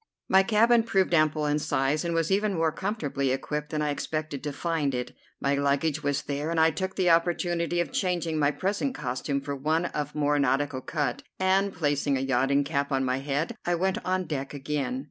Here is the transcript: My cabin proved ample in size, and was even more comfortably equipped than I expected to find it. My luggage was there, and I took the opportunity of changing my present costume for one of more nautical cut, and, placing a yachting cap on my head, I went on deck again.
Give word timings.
My 0.27 0.41
cabin 0.41 0.81
proved 0.81 1.13
ample 1.13 1.45
in 1.45 1.59
size, 1.59 2.03
and 2.03 2.15
was 2.15 2.31
even 2.31 2.55
more 2.55 2.71
comfortably 2.71 3.29
equipped 3.29 3.69
than 3.69 3.83
I 3.83 3.91
expected 3.91 4.43
to 4.43 4.51
find 4.51 4.95
it. 4.95 5.15
My 5.39 5.53
luggage 5.53 6.01
was 6.01 6.23
there, 6.23 6.49
and 6.49 6.59
I 6.59 6.71
took 6.71 6.95
the 6.95 7.11
opportunity 7.11 7.79
of 7.79 7.91
changing 7.91 8.39
my 8.39 8.49
present 8.49 8.95
costume 8.95 9.41
for 9.41 9.55
one 9.55 9.85
of 9.85 10.15
more 10.15 10.39
nautical 10.39 10.81
cut, 10.81 11.21
and, 11.39 11.71
placing 11.71 12.17
a 12.17 12.21
yachting 12.21 12.63
cap 12.63 12.91
on 12.91 13.05
my 13.05 13.19
head, 13.19 13.55
I 13.63 13.75
went 13.75 13.99
on 14.03 14.23
deck 14.25 14.55
again. 14.55 14.99